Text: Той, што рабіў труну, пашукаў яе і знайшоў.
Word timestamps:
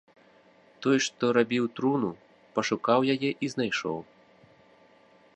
Той, 0.85 0.97
што 1.07 1.25
рабіў 1.37 1.67
труну, 1.79 2.09
пашукаў 2.55 3.05
яе 3.15 3.29
і 3.29 3.45
знайшоў. 3.55 3.99